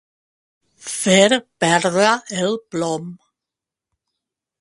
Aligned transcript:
Fer 0.93 1.37
perdre 1.63 2.07
el 2.45 2.57
plom. 2.73 3.13